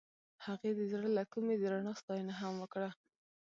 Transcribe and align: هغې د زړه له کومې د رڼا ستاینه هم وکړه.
هغې 0.45 0.71
د 0.77 0.81
زړه 0.91 1.09
له 1.17 1.23
کومې 1.33 1.55
د 1.57 1.63
رڼا 1.71 1.93
ستاینه 2.01 2.33
هم 2.41 2.53
وکړه. 2.59 2.89